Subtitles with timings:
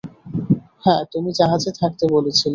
[0.85, 2.49] হ্যাঁ, তুমি জাহাজে থাকতে বলেছিলে।